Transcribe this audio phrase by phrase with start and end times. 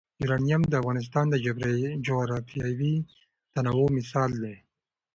[0.21, 1.35] یورانیم د افغانستان د
[2.07, 2.95] جغرافیوي
[3.53, 4.55] تنوع مثال دی.